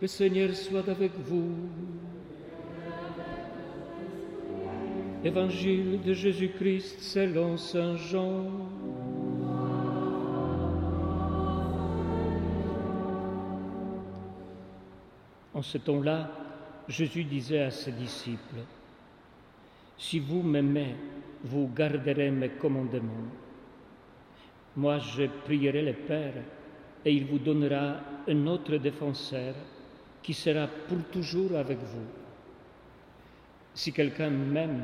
Le 0.00 0.06
Seigneur 0.06 0.54
soit 0.54 0.88
avec 0.88 1.12
vous. 1.26 1.50
Évangile 5.22 6.00
de 6.00 6.14
Jésus-Christ 6.14 7.00
selon 7.00 7.58
Saint 7.58 7.96
Jean. 7.96 8.46
En 15.52 15.60
ce 15.60 15.76
temps-là, 15.76 16.30
Jésus 16.88 17.24
disait 17.24 17.64
à 17.64 17.70
ses 17.70 17.92
disciples, 17.92 18.64
Si 19.98 20.18
vous 20.18 20.42
m'aimez, 20.42 20.96
vous 21.44 21.68
garderez 21.76 22.30
mes 22.30 22.48
commandements. 22.48 23.28
Moi, 24.76 24.98
je 24.98 25.24
prierai 25.44 25.82
le 25.82 25.92
Père, 25.92 26.42
et 27.04 27.12
il 27.12 27.26
vous 27.26 27.38
donnera 27.38 27.96
un 28.26 28.46
autre 28.46 28.76
défenseur 28.76 29.54
qui 30.22 30.34
sera 30.34 30.66
pour 30.66 31.02
toujours 31.10 31.56
avec 31.56 31.78
vous. 31.78 32.06
Si 33.74 33.92
quelqu'un 33.92 34.30
m'aime, 34.30 34.82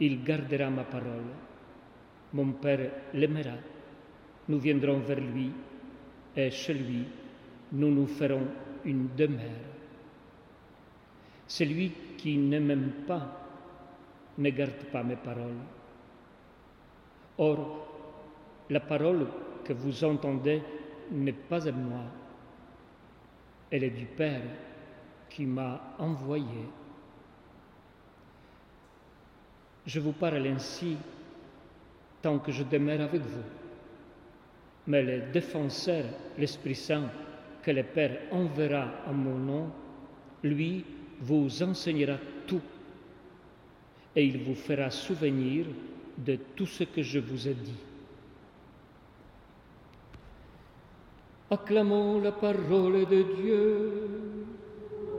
il 0.00 0.22
gardera 0.22 0.70
ma 0.70 0.84
parole. 0.84 1.30
Mon 2.32 2.52
Père 2.52 2.90
l'aimera. 3.14 3.56
Nous 4.48 4.58
viendrons 4.58 4.98
vers 4.98 5.20
lui, 5.20 5.50
et 6.36 6.50
chez 6.50 6.74
lui, 6.74 7.04
nous 7.72 7.90
nous 7.90 8.06
ferons 8.06 8.46
une 8.84 9.08
demeure. 9.16 9.64
Celui 11.48 11.92
qui 12.16 12.36
ne 12.36 12.58
m'aime 12.58 12.92
pas 13.06 13.46
ne 14.38 14.50
garde 14.50 14.84
pas 14.92 15.02
mes 15.02 15.16
paroles. 15.16 15.62
Or, 17.38 17.86
la 18.70 18.80
parole 18.80 19.26
que 19.64 19.72
vous 19.72 20.04
entendez 20.04 20.62
n'est 21.10 21.32
pas 21.32 21.68
à 21.68 21.72
moi, 21.72 22.02
elle 23.70 23.84
est 23.84 23.90
du 23.90 24.06
Père 24.06 24.42
qui 25.28 25.44
m'a 25.44 25.94
envoyé. 25.98 26.68
Je 29.86 30.00
vous 30.00 30.12
parle 30.12 30.46
ainsi 30.46 30.96
tant 32.22 32.38
que 32.38 32.52
je 32.52 32.62
demeure 32.62 33.00
avec 33.00 33.22
vous. 33.22 33.44
Mais 34.86 35.02
le 35.02 35.32
défenseur, 35.32 36.04
l'Esprit 36.38 36.74
Saint, 36.74 37.10
que 37.62 37.70
le 37.70 37.82
Père 37.82 38.18
enverra 38.30 38.88
en 39.06 39.12
mon 39.12 39.38
nom, 39.38 39.70
lui 40.42 40.84
vous 41.20 41.62
enseignera 41.62 42.18
tout 42.46 42.60
et 44.14 44.24
il 44.24 44.38
vous 44.38 44.54
fera 44.54 44.90
souvenir 44.90 45.66
de 46.16 46.38
tout 46.54 46.66
ce 46.66 46.84
que 46.84 47.02
je 47.02 47.18
vous 47.18 47.48
ai 47.48 47.54
dit. 47.54 47.78
Acclamons 51.48 52.20
la 52.22 52.32
parole 52.32 53.06
de 53.06 53.22
Dieu. 53.40 54.08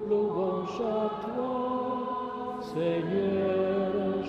Louange 0.09 0.81
à 0.81 1.09
toi, 1.23 2.59
Seigneur 2.73 4.25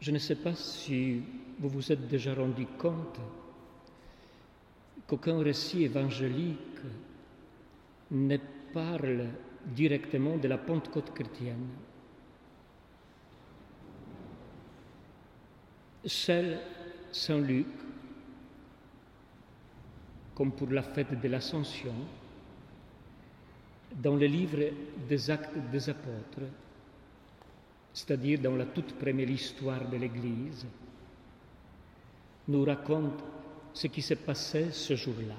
Je 0.00 0.10
ne 0.10 0.18
sais 0.18 0.36
pas 0.36 0.54
si 0.54 1.22
vous 1.58 1.68
vous 1.68 1.92
êtes 1.92 2.08
déjà 2.08 2.34
rendu 2.34 2.66
compte 2.78 3.20
qu'aucun 5.06 5.40
récit 5.40 5.82
évangélique 5.82 6.56
ne 8.10 8.38
parle 8.72 9.26
directement 9.66 10.38
de 10.38 10.48
la 10.48 10.56
Pentecôte 10.56 11.12
chrétienne. 11.12 11.68
Seul 16.06 16.58
Saint 17.12 17.40
Luc, 17.40 17.66
comme 20.34 20.52
pour 20.52 20.70
la 20.70 20.82
fête 20.82 21.20
de 21.20 21.28
l'Ascension, 21.28 21.94
dans 23.96 24.16
le 24.16 24.26
livre 24.26 24.72
des 25.06 25.30
actes 25.30 25.58
des 25.70 25.90
apôtres, 25.90 26.48
c'est-à-dire 27.92 28.40
dans 28.40 28.56
la 28.56 28.66
toute 28.66 28.94
première 28.94 29.30
histoire 29.30 29.88
de 29.88 29.96
l'Église, 29.96 30.66
nous 32.48 32.64
raconte 32.64 33.22
ce 33.72 33.86
qui 33.86 34.02
s'est 34.02 34.16
passé 34.16 34.68
ce 34.72 34.94
jour-là. 34.96 35.34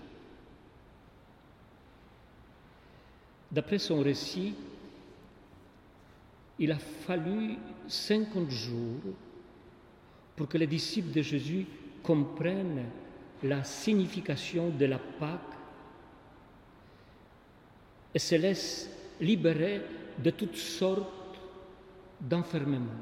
D'après 3.51 3.79
son 3.79 4.01
récit, 4.01 4.53
il 6.59 6.71
a 6.71 6.77
fallu 6.77 7.57
50 7.87 8.49
jours 8.49 9.01
pour 10.35 10.47
que 10.47 10.57
les 10.57 10.67
disciples 10.67 11.11
de 11.11 11.21
Jésus 11.21 11.65
comprennent 12.03 12.85
la 13.43 13.63
signification 13.63 14.69
de 14.69 14.85
la 14.85 14.99
Pâque 14.99 15.39
et 18.13 18.19
se 18.19 18.35
laissent 18.35 18.89
libérer 19.19 19.81
de 20.19 20.29
toutes 20.29 20.55
sortes 20.55 21.20
d'enfermement. 22.21 23.01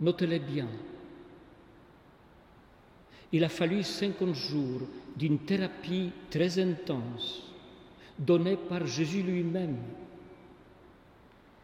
Notez-le 0.00 0.38
bien. 0.38 0.68
Il 3.32 3.44
a 3.44 3.48
fallu 3.48 3.82
50 3.82 4.34
jours 4.34 4.82
d'une 5.16 5.38
thérapie 5.40 6.10
très 6.30 6.58
intense 6.58 7.42
donnée 8.18 8.56
par 8.56 8.86
Jésus 8.86 9.22
lui-même 9.22 9.78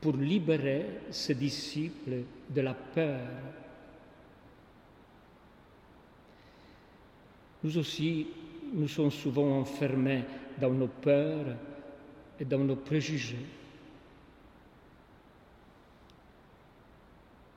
pour 0.01 0.17
libérer 0.17 0.87
ses 1.11 1.35
disciples 1.35 2.23
de 2.49 2.61
la 2.61 2.75
peur. 2.75 3.21
Nous 7.65 7.79
aussi, 7.79 8.29
nous 8.73 8.89
sommes 8.89 9.11
souvent 9.11 9.59
enfermés 9.59 10.25
dans 10.61 10.71
nos 10.71 10.87
peurs 10.87 11.57
et 12.39 12.45
dans 12.45 12.59
nos 12.59 12.77
préjugés. 12.77 13.45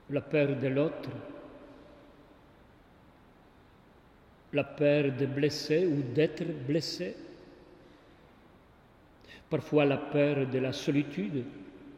La 0.09 0.22
peur 0.22 0.56
de 0.56 0.68
l'autre, 0.68 1.09
la 4.53 4.64
peur 4.64 5.12
de 5.12 5.25
blesser 5.28 5.86
ou 5.86 6.02
d'être 6.02 6.44
blessé, 6.66 7.16
parfois 9.50 9.86
la 9.86 9.97
peur 9.97 10.47
de 10.47 10.58
la 10.58 10.74
solitude 10.74 11.44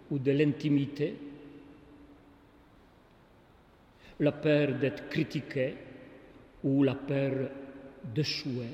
ou 0.10 0.20
de 0.20 0.32
l'intimité, 0.32 1.16
la 4.20 4.34
peur 4.34 4.74
d'être 4.76 5.08
critiqué 5.10 5.76
ou 6.64 6.84
la 6.84 6.96
peur 6.96 7.50
d'échouer, 8.04 8.68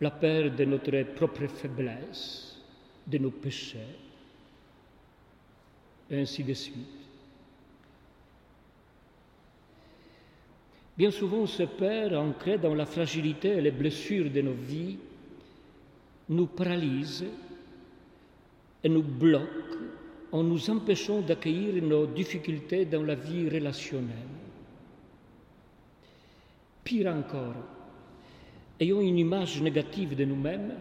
la 0.00 0.10
peur 0.10 0.50
de 0.50 0.64
notre 0.64 1.02
propre 1.14 1.46
faiblesse, 1.46 2.58
de 3.06 3.18
nos 3.18 3.30
péchés 3.30 4.05
ainsi 6.10 6.44
de 6.44 6.54
suite. 6.54 6.76
Bien 10.96 11.10
souvent, 11.10 11.46
ce 11.46 11.64
Père, 11.64 12.18
ancré 12.18 12.56
dans 12.56 12.74
la 12.74 12.86
fragilité 12.86 13.48
et 13.48 13.60
les 13.60 13.70
blessures 13.70 14.30
de 14.30 14.40
nos 14.40 14.54
vies, 14.54 14.96
nous 16.28 16.46
paralyse 16.46 17.24
et 18.82 18.88
nous 18.88 19.02
bloque 19.02 19.50
en 20.32 20.42
nous 20.42 20.70
empêchant 20.70 21.20
d'accueillir 21.20 21.82
nos 21.82 22.06
difficultés 22.06 22.84
dans 22.84 23.02
la 23.02 23.14
vie 23.14 23.48
relationnelle. 23.48 24.16
Pire 26.82 27.14
encore, 27.14 27.54
ayant 28.80 29.00
une 29.00 29.18
image 29.18 29.60
négative 29.60 30.16
de 30.16 30.24
nous-mêmes, 30.24 30.74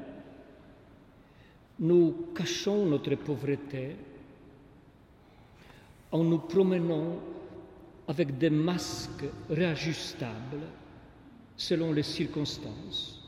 nous 1.80 2.28
cachons 2.34 2.86
notre 2.86 3.16
pauvreté 3.16 3.96
en 6.12 6.24
nous 6.24 6.40
promenant 6.40 7.20
avec 8.08 8.38
des 8.38 8.50
masques 8.50 9.26
réajustables 9.50 10.62
selon 11.58 11.92
les 11.92 12.04
circonstances 12.04 13.22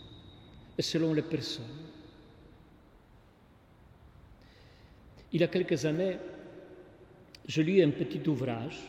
et 0.77 0.81
selon 0.81 1.13
les 1.13 1.21
personnes. 1.21 1.65
Il 5.31 5.41
y 5.41 5.44
a 5.44 5.47
quelques 5.47 5.85
années, 5.85 6.18
je 7.47 7.62
lis 7.62 7.81
un 7.81 7.91
petit 7.91 8.27
ouvrage 8.27 8.80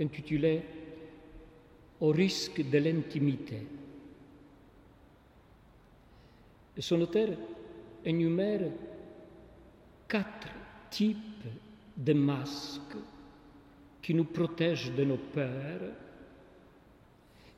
intitulé 0.00 0.62
Au 2.00 2.10
risque 2.10 2.60
de 2.60 2.78
l'intimité. 2.78 3.66
Son 6.78 7.00
auteur 7.00 7.30
énumère 8.04 8.70
quatre 10.06 10.48
types 10.90 11.16
de 11.96 12.12
masques 12.12 12.96
qui 14.02 14.14
nous 14.14 14.24
protègent 14.24 14.92
de 14.94 15.04
nos 15.04 15.16
peurs 15.16 15.92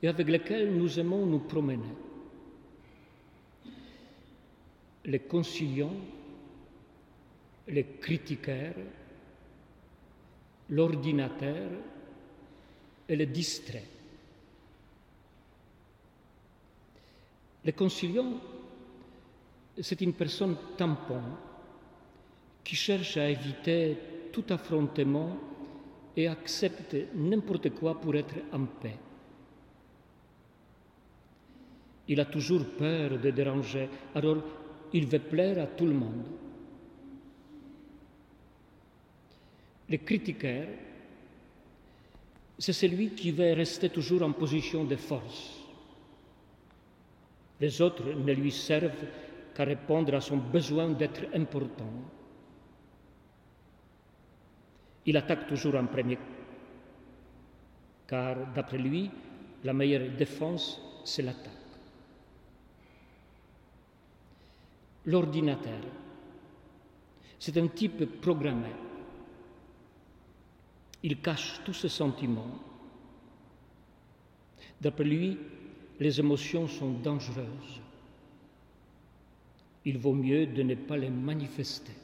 et 0.02 0.08
avec 0.08 0.28
lesquels 0.28 0.74
nous 0.76 0.98
aimons 0.98 1.26
nous 1.26 1.40
promener. 1.40 1.92
Les 5.04 5.18
conciliants, 5.20 5.96
les 7.66 7.84
critiqueurs, 8.00 8.74
l'ordinateur 10.70 11.70
et 13.08 13.16
le 13.16 13.26
distrait. 13.26 13.84
Le 17.64 17.72
conciliant, 17.72 18.40
c'est 19.80 20.00
une 20.00 20.12
personne 20.12 20.56
tampon 20.76 21.20
qui 22.64 22.76
cherche 22.76 23.16
à 23.16 23.28
éviter 23.28 23.96
tout 24.32 24.44
affrontement 24.50 25.36
et 26.16 26.28
accepte 26.28 26.96
n'importe 27.14 27.70
quoi 27.70 28.00
pour 28.00 28.14
être 28.16 28.34
en 28.52 28.64
paix. 28.64 28.96
Il 32.08 32.20
a 32.20 32.24
toujours 32.24 32.64
peur 32.64 33.18
de 33.18 33.30
déranger, 33.30 33.88
alors 34.14 34.38
il 34.92 35.06
veut 35.06 35.18
plaire 35.18 35.62
à 35.62 35.66
tout 35.66 35.86
le 35.86 35.92
monde. 35.92 36.26
Le 39.90 39.96
critiqueur, 39.98 40.66
c'est 42.58 42.72
celui 42.72 43.10
qui 43.10 43.30
veut 43.30 43.52
rester 43.52 43.88
toujours 43.88 44.22
en 44.22 44.32
position 44.32 44.84
de 44.84 44.96
force. 44.96 45.54
Les 47.60 47.80
autres 47.80 48.12
ne 48.12 48.32
lui 48.32 48.52
servent 48.52 49.04
qu'à 49.54 49.64
répondre 49.64 50.14
à 50.14 50.20
son 50.20 50.36
besoin 50.36 50.88
d'être 50.90 51.22
important. 51.34 51.92
Il 55.08 55.16
attaque 55.16 55.46
toujours 55.46 55.74
en 55.76 55.86
premier, 55.86 56.18
car 58.06 58.52
d'après 58.52 58.76
lui, 58.76 59.10
la 59.64 59.72
meilleure 59.72 60.10
défense, 60.10 60.78
c'est 61.02 61.22
l'attaque. 61.22 61.50
L'ordinateur, 65.06 65.80
c'est 67.38 67.56
un 67.56 67.68
type 67.68 68.20
programmé. 68.20 68.68
Il 71.02 71.22
cache 71.22 71.62
tous 71.64 71.72
ses 71.72 71.88
sentiments. 71.88 72.58
D'après 74.78 75.04
lui, 75.04 75.38
les 75.98 76.20
émotions 76.20 76.68
sont 76.68 76.90
dangereuses. 76.92 77.80
Il 79.86 79.96
vaut 79.96 80.12
mieux 80.12 80.48
de 80.48 80.62
ne 80.62 80.74
pas 80.74 80.98
les 80.98 81.08
manifester. 81.08 81.94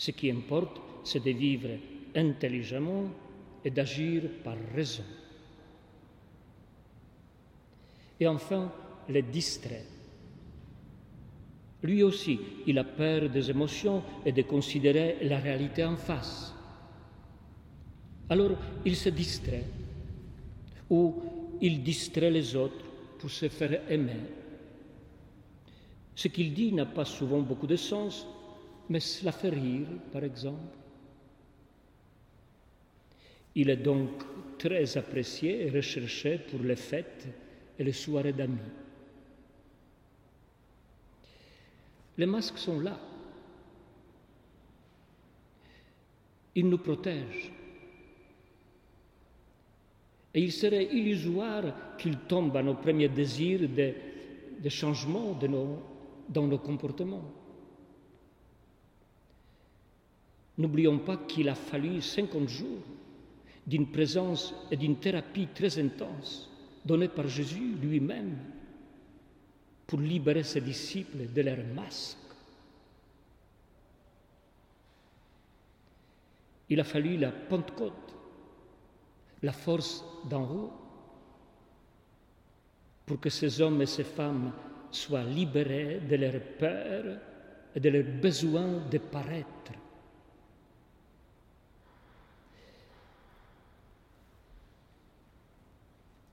Ce 0.00 0.12
qui 0.12 0.30
importe, 0.30 0.80
c'est 1.04 1.22
de 1.22 1.30
vivre 1.30 1.68
intelligemment 2.16 3.10
et 3.62 3.70
d'agir 3.70 4.22
par 4.42 4.56
raison. 4.74 5.02
Et 8.18 8.26
enfin, 8.26 8.72
les 9.10 9.20
distrait. 9.20 9.84
Lui 11.82 12.02
aussi, 12.02 12.40
il 12.66 12.78
a 12.78 12.84
peur 12.84 13.28
des 13.28 13.50
émotions 13.50 14.02
et 14.24 14.32
de 14.32 14.40
considérer 14.40 15.18
la 15.20 15.38
réalité 15.38 15.84
en 15.84 15.98
face. 15.98 16.54
Alors, 18.30 18.52
il 18.86 18.96
se 18.96 19.10
distrait 19.10 19.64
ou 20.88 21.14
il 21.60 21.82
distrait 21.82 22.30
les 22.30 22.56
autres 22.56 22.86
pour 23.18 23.28
se 23.28 23.50
faire 23.50 23.82
aimer. 23.90 24.22
Ce 26.14 26.28
qu'il 26.28 26.54
dit 26.54 26.72
n'a 26.72 26.86
pas 26.86 27.04
souvent 27.04 27.40
beaucoup 27.40 27.66
de 27.66 27.76
sens, 27.76 28.26
mais 28.90 28.98
cela 28.98 29.30
fait 29.30 29.50
rire, 29.50 29.86
par 30.12 30.24
exemple. 30.24 30.76
Il 33.54 33.70
est 33.70 33.76
donc 33.76 34.10
très 34.58 34.96
apprécié 34.98 35.66
et 35.66 35.70
recherché 35.70 36.38
pour 36.38 36.60
les 36.60 36.74
fêtes 36.74 37.28
et 37.78 37.84
les 37.84 37.92
soirées 37.92 38.32
d'amis. 38.32 38.58
Les 42.18 42.26
masques 42.26 42.58
sont 42.58 42.80
là. 42.80 42.98
Ils 46.56 46.68
nous 46.68 46.78
protègent. 46.78 47.52
Et 50.34 50.42
il 50.42 50.52
serait 50.52 50.84
illusoire 50.86 51.96
qu'il 51.96 52.18
tombe 52.18 52.56
à 52.56 52.62
nos 52.62 52.74
premiers 52.74 53.08
désirs 53.08 53.68
de, 53.68 54.68
changement 54.68 55.38
dans 56.28 56.46
nos 56.46 56.58
comportements. 56.58 57.39
N'oublions 60.58 60.98
pas 60.98 61.16
qu'il 61.16 61.48
a 61.48 61.54
fallu 61.54 62.00
50 62.00 62.48
jours 62.48 62.82
d'une 63.66 63.90
présence 63.90 64.54
et 64.70 64.76
d'une 64.76 64.96
thérapie 64.96 65.48
très 65.54 65.78
intense 65.78 66.50
donnée 66.84 67.08
par 67.08 67.28
Jésus 67.28 67.74
lui-même 67.80 68.36
pour 69.86 70.00
libérer 70.00 70.42
ses 70.42 70.60
disciples 70.60 71.32
de 71.32 71.42
leurs 71.42 71.64
masques. 71.74 72.16
Il 76.68 76.80
a 76.80 76.84
fallu 76.84 77.16
la 77.16 77.32
Pentecôte 77.32 78.10
la 79.42 79.52
force 79.52 80.04
d'en 80.28 80.42
haut 80.42 80.72
pour 83.06 83.18
que 83.20 83.30
ces 83.30 83.60
hommes 83.60 83.82
et 83.82 83.86
ces 83.86 84.04
femmes 84.04 84.52
soient 84.90 85.24
libérés 85.24 86.00
de 86.08 86.16
leurs 86.16 86.40
peurs 86.58 87.18
et 87.74 87.80
de 87.80 87.88
leur 87.88 88.04
besoin 88.20 88.86
de 88.90 88.98
paraître. 88.98 89.72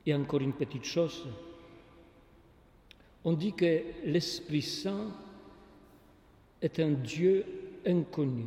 Et 0.08 0.14
encore 0.14 0.40
une 0.40 0.54
petite 0.54 0.86
chose, 0.86 1.26
on 3.26 3.34
dit 3.34 3.52
que 3.52 3.82
l'Esprit 4.06 4.62
Saint 4.62 5.12
est 6.62 6.80
un 6.80 6.92
Dieu 6.92 7.46
inconnu, 7.86 8.46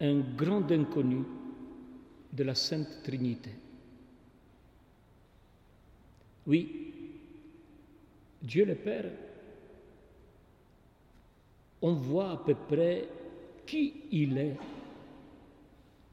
un 0.00 0.18
grand 0.18 0.68
inconnu 0.72 1.22
de 2.32 2.42
la 2.42 2.56
Sainte 2.56 3.00
Trinité. 3.04 3.50
Oui, 6.48 6.92
Dieu 8.42 8.64
le 8.64 8.74
Père, 8.74 9.08
on 11.80 11.92
voit 11.92 12.32
à 12.32 12.36
peu 12.38 12.56
près 12.56 13.06
qui 13.64 14.02
il 14.10 14.36
est, 14.36 14.56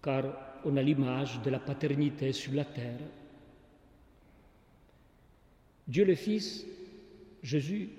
car 0.01 0.23
on 0.65 0.77
a 0.77 0.81
l'image 0.81 1.41
de 1.41 1.49
la 1.49 1.59
paternité 1.59 2.33
sur 2.33 2.53
la 2.53 2.65
terre. 2.65 2.99
Dieu 5.87 6.05
le 6.05 6.15
Fils, 6.15 6.65
Jésus, 7.43 7.89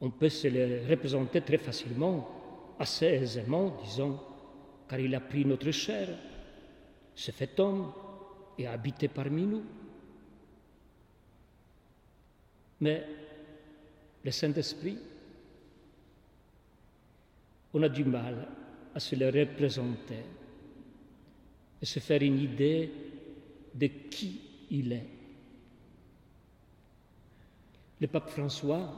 on 0.00 0.10
peut 0.10 0.28
se 0.28 0.48
le 0.48 0.88
représenter 0.88 1.40
très 1.40 1.58
facilement, 1.58 2.28
assez 2.78 3.06
aisément, 3.06 3.76
disons, 3.82 4.18
car 4.88 5.00
il 5.00 5.14
a 5.14 5.20
pris 5.20 5.44
notre 5.44 5.70
chair, 5.70 6.08
se 7.14 7.30
fait 7.32 7.58
homme 7.58 7.92
et 8.56 8.66
a 8.66 8.72
habité 8.72 9.08
parmi 9.08 9.42
nous. 9.42 9.64
Mais 12.80 13.04
le 14.24 14.30
Saint-Esprit, 14.30 14.98
on 17.74 17.82
a 17.82 17.88
du 17.88 18.04
mal 18.04 18.46
à 18.94 19.00
se 19.00 19.16
le 19.16 19.26
représenter 19.26 20.22
et 21.80 21.86
se 21.86 22.00
faire 22.00 22.22
une 22.22 22.38
idée 22.40 22.90
de 23.74 23.86
qui 23.86 24.40
il 24.70 24.92
est. 24.92 25.06
Le 28.00 28.06
pape 28.06 28.30
François, 28.30 28.92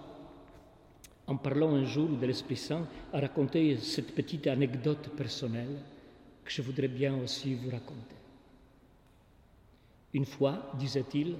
en 1.26 1.36
parlant 1.36 1.74
un 1.74 1.84
jour 1.84 2.08
de 2.08 2.26
l'Esprit 2.26 2.56
Saint, 2.56 2.86
a 3.12 3.20
raconté 3.20 3.76
cette 3.78 4.14
petite 4.14 4.46
anecdote 4.46 5.10
personnelle 5.16 5.78
que 6.44 6.50
je 6.50 6.62
voudrais 6.62 6.88
bien 6.88 7.16
aussi 7.16 7.54
vous 7.54 7.70
raconter. 7.70 8.16
Une 10.12 10.24
fois, 10.24 10.72
disait-il, 10.78 11.36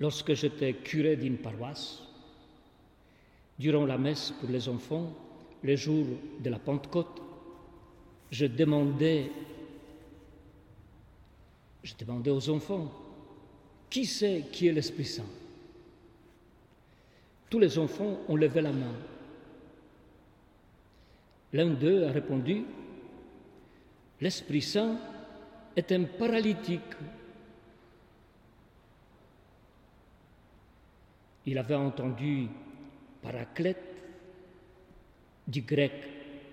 lorsque 0.00 0.34
j'étais 0.34 0.74
curé 0.74 1.16
d'une 1.16 1.38
paroisse, 1.38 2.02
durant 3.58 3.86
la 3.86 3.98
messe 3.98 4.32
pour 4.40 4.48
les 4.48 4.68
enfants, 4.68 5.14
le 5.62 5.76
jour 5.76 6.06
de 6.40 6.50
la 6.50 6.58
Pentecôte, 6.58 7.22
je 8.30 8.46
demandais, 8.46 9.30
je 11.82 11.94
demandais 11.98 12.30
aux 12.30 12.48
enfants, 12.50 12.92
qui 13.88 14.06
c'est 14.06 14.44
qui 14.52 14.68
est 14.68 14.72
l'Esprit 14.72 15.04
Saint? 15.04 15.26
Tous 17.48 17.58
les 17.58 17.76
enfants 17.78 18.20
ont 18.28 18.36
levé 18.36 18.60
la 18.60 18.72
main. 18.72 18.94
L'un 21.52 21.70
d'eux 21.70 22.04
a 22.06 22.12
répondu, 22.12 22.64
l'Esprit 24.20 24.62
Saint 24.62 24.96
est 25.74 25.90
un 25.90 26.04
paralytique. 26.04 26.80
Il 31.46 31.58
avait 31.58 31.74
entendu 31.74 32.46
paraclète, 33.22 33.82
du 35.48 35.62
grec 35.62 35.92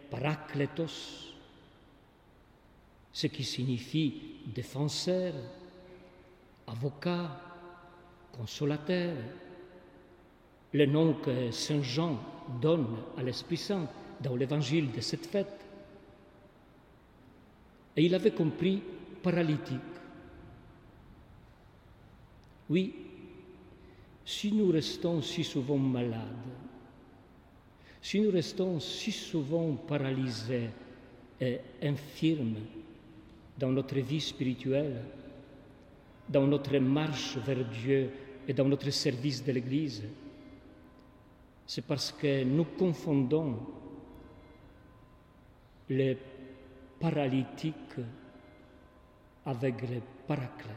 parakletos, 0.10 1.37
ce 3.18 3.26
qui 3.26 3.44
signifie 3.44 4.14
défenseur, 4.46 5.34
avocat, 6.68 7.42
consolateur, 8.32 9.16
le 10.72 10.86
nom 10.86 11.16
que 11.16 11.50
Saint 11.50 11.82
Jean 11.82 12.20
donne 12.62 12.86
à 13.18 13.24
l'Esprit 13.24 13.58
Saint 13.58 13.88
dans 14.22 14.36
l'évangile 14.36 14.92
de 14.92 15.02
cette 15.02 15.26
fête. 15.26 15.66
Et 17.96 18.06
il 18.06 18.14
avait 18.14 18.36
compris 18.36 18.84
paralytique. 19.24 19.80
Oui, 22.70 22.94
si 24.24 24.52
nous 24.52 24.70
restons 24.70 25.24
si 25.24 25.44
souvent 25.44 25.80
malades, 25.80 26.22
si 28.00 28.22
nous 28.22 28.30
restons 28.30 28.80
si 28.80 29.12
souvent 29.12 29.74
paralysés 29.74 30.70
et 31.42 31.58
infirmes 31.82 32.58
dans 33.58 33.72
notre 33.72 34.00
vie 34.00 34.22
spirituelle, 34.22 35.04
dans 36.30 36.46
notre 36.46 36.78
marche 36.78 37.38
vers 37.38 37.66
Dieu 37.66 38.12
et 38.48 38.54
dans 38.54 38.66
notre 38.66 38.90
service 38.92 39.44
de 39.44 39.52
l'Église, 39.52 40.04
c'est 41.66 41.86
parce 41.86 42.12
que 42.12 42.44
nous 42.44 42.66
confondons 42.78 43.60
les 45.90 46.18
paralytiques 47.00 48.00
avec 49.46 49.82
les 49.90 50.02
paraclètes. 50.28 50.76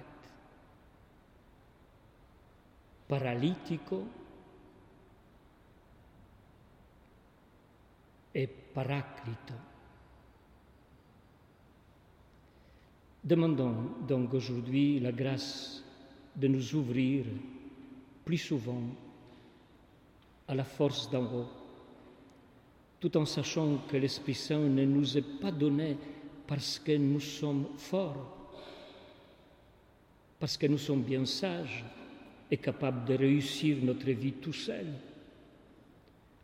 Paralytico 3.08 4.04
et 8.34 8.46
paraclito. 8.46 9.70
Demandons 13.23 13.75
donc 14.09 14.33
aujourd'hui 14.33 14.99
la 14.99 15.12
grâce 15.12 15.85
de 16.35 16.49
nous 16.49 16.75
ouvrir 16.75 17.27
plus 18.25 18.39
souvent 18.39 18.83
à 20.49 20.55
la 20.55 20.65
force 20.65 21.11
d'en 21.11 21.25
haut, 21.25 21.49
tout 22.99 23.15
en 23.19 23.27
sachant 23.27 23.77
que 23.89 23.99
l'Esprit 23.99 24.35
Saint 24.35 24.59
ne 24.59 24.85
nous 24.87 25.19
est 25.19 25.39
pas 25.39 25.53
donné 25.53 25.99
parce 26.47 26.79
que 26.79 26.97
nous 26.97 27.21
sommes 27.21 27.67
forts, 27.77 28.37
parce 30.39 30.57
que 30.57 30.67
nous 30.67 30.79
sommes 30.79 31.03
bien 31.03 31.27
sages 31.27 31.85
et 32.50 32.57
capables 32.57 33.05
de 33.05 33.15
réussir 33.15 33.77
notre 33.83 34.11
vie 34.11 34.33
tout 34.33 34.55
seuls. 34.55 34.95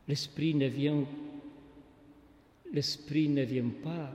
L'Esprit 0.07 0.55
ne 0.55 0.67
vient, 0.67 1.05
l'Esprit 2.71 3.29
ne 3.31 3.43
vient 3.43 3.71
pas 3.83 4.13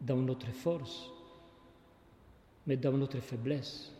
dans 0.00 0.18
notre 0.18 0.52
force, 0.52 1.10
mais 2.66 2.76
dans 2.76 2.92
notre 2.92 3.20
faiblesse. 3.20 3.90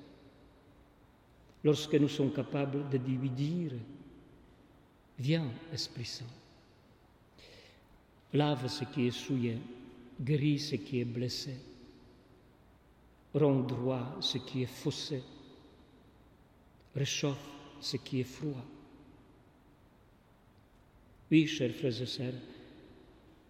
Lorsque 1.62 1.94
nous 1.94 2.09
sommes 2.09 2.33
capables 2.33 2.88
de 2.90 2.99
lui 2.99 3.71
viens 5.18 5.50
Esprit 5.73 6.04
Saint, 6.04 6.25
lave 8.33 8.68
ce 8.68 8.85
qui 8.85 9.06
est 9.06 9.11
souillé, 9.11 9.59
guéris 10.21 10.59
ce 10.59 10.76
qui 10.76 11.00
est 11.00 11.04
blessé, 11.04 11.54
rends 13.35 13.61
droit 13.61 14.16
ce 14.21 14.38
qui 14.38 14.62
est 14.62 14.66
faussé, 14.66 15.23
réchauffe 16.94 17.50
ce 17.80 17.97
qui 17.97 18.21
est 18.21 18.25
froid. 18.25 18.64
Oui, 21.30 21.47
chers 21.47 21.75
frères 21.75 22.02
et 22.02 22.06
sœurs, 22.06 22.35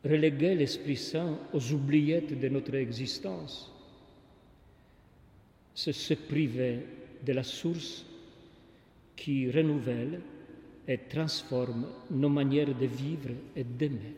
reléguer 0.04 0.54
l'Esprit 0.54 0.96
Saint 0.96 1.38
aux 1.52 1.72
oubliettes 1.72 2.38
de 2.38 2.48
notre 2.48 2.74
existence, 2.74 3.73
c'est 5.74 5.92
se 5.92 6.14
priver 6.14 6.78
de 7.24 7.32
la 7.32 7.42
source 7.42 8.04
qui 9.16 9.50
renouvelle 9.50 10.20
et 10.86 10.98
transforme 11.08 11.86
nos 12.10 12.28
manières 12.28 12.74
de 12.74 12.86
vivre 12.86 13.30
et 13.56 13.64
d'aimer. 13.64 14.14